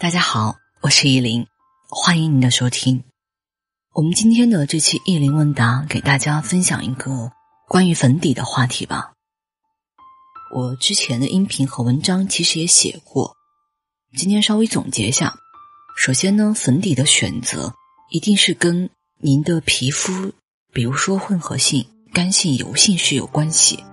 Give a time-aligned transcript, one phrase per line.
[0.00, 1.46] 大家好，我是依林，
[1.90, 3.04] 欢迎您的收听。
[3.92, 7.30] 我们今天的这期依林问答，给大家分享一个
[7.68, 9.12] 关于粉底的话题吧。
[10.56, 13.36] 我之前的音频和文章其实也写过，
[14.16, 15.34] 今天稍微总结一下。
[15.98, 17.74] 首先呢，粉底的选择
[18.08, 18.88] 一定是跟
[19.18, 20.32] 您的皮肤，
[20.72, 23.84] 比如说混合性、干性、油性是有关系。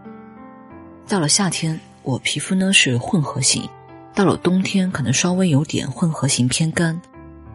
[1.06, 3.70] 到了夏天，我皮肤呢是混合性。
[4.18, 7.00] 到了冬天，可能稍微有点混合型偏干。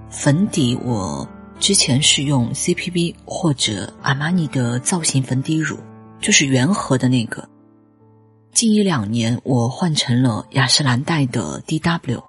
[0.09, 5.77] 粉底我之前是用 CPB 或者阿玛尼的造型粉底乳，
[6.21, 7.49] 就是圆盒的那个。
[8.53, 12.23] 近一两年，我换成了雅诗兰黛的 DW，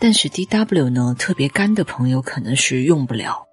[0.00, 3.44] 但是 DW 呢，特别干的朋友可能是用不了。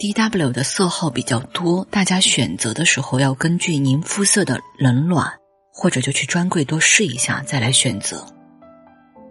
[0.00, 5.34] DW 的色号比较多，大家选择的时候要根据您肤色的冷暖，
[5.72, 8.26] 或者就去专柜多试一下再来选择。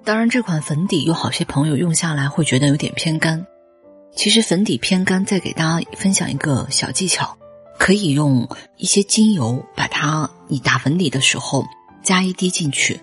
[0.08, 3.46] 当然，这款粉底有好些朋友用下来会觉得有点偏干。
[4.16, 7.38] 其实粉底偏干，再给大家分享一个小技巧，
[7.78, 11.66] 可以用一些精油把它，你打粉底的时候
[12.04, 13.02] 加一滴进去。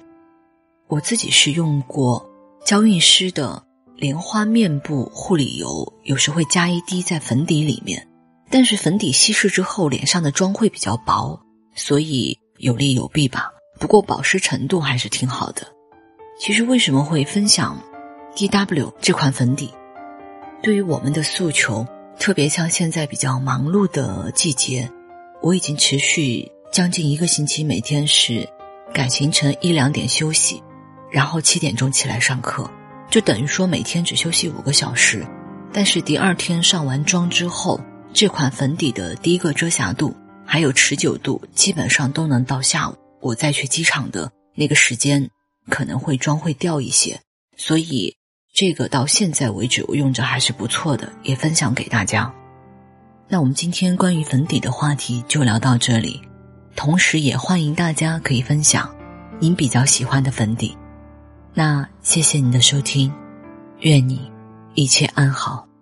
[0.89, 2.31] 我自己是用过
[2.65, 3.63] 娇韵诗的
[3.97, 8.09] 莲花面部护理油，有时会加一滴在粉底里面。
[8.49, 11.39] 但是粉底稀释之后，脸上的妆会比较薄，
[11.75, 13.51] 所以有利有弊吧。
[13.79, 15.67] 不过保湿程度还是挺好的。
[16.37, 17.79] 其实为什么会分享
[18.35, 19.73] DW 这款粉底？
[20.63, 21.87] 对于我们的诉求，
[22.19, 24.91] 特别像现在比较忙碌的季节，
[25.41, 28.49] 我已经持续将近一个星期，每天是
[28.93, 30.61] 赶行程一两点休息，
[31.11, 32.69] 然后七点钟起来上课，
[33.09, 35.25] 就等于说每天只休息五个小时。
[35.73, 37.81] 但是第二天上完妆之后，
[38.13, 45.31] 这款粉底的第一个遮瑕度还有持久度，基本上都能到下午我再去机场的那个时间。
[45.71, 47.21] 可能会妆会掉一些，
[47.57, 48.17] 所以
[48.53, 52.33] 这个到现在为止我用着还是不错的，也分享给大家。
[53.29, 56.21] 那我们今天关于粉底的话题就聊到这里，
[56.77, 58.95] 同时也欢迎大家可以分享
[59.41, 60.77] 您比较喜欢的粉底。
[61.55, 63.13] 那谢谢您的收听，
[63.81, 64.31] 愿你
[64.75, 65.74] 一切安好。